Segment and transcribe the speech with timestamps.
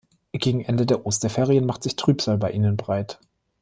[0.31, 3.19] Gegen Ende der Osterferien macht sich Trübsal bei ihnen breit.